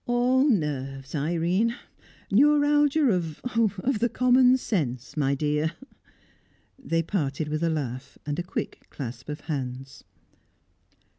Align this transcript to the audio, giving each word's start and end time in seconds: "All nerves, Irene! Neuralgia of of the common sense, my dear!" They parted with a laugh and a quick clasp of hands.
"All 0.07 0.49
nerves, 0.49 1.13
Irene! 1.13 1.75
Neuralgia 2.31 3.09
of 3.11 3.39
of 3.45 3.99
the 3.99 4.09
common 4.09 4.57
sense, 4.57 5.15
my 5.15 5.35
dear!" 5.35 5.73
They 6.79 7.03
parted 7.03 7.47
with 7.47 7.61
a 7.63 7.69
laugh 7.69 8.17
and 8.25 8.39
a 8.39 8.43
quick 8.43 8.87
clasp 8.89 9.29
of 9.29 9.41
hands. 9.41 10.03